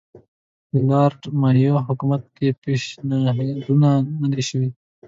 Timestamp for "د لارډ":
0.71-1.21